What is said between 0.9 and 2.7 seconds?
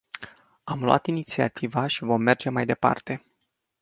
inițiativa și vom merge mai